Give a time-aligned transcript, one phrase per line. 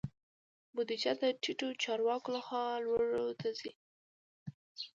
[0.73, 3.71] بودیجه د ټیټو چارواکو لخوا لوړو ته ځي.